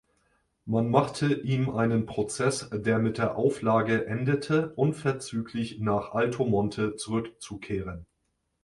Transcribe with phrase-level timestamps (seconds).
[0.65, 8.07] Man machte ihm einen Prozess, der mit der Auflage endete, unverzüglich nach Altomonte zurückzukehren.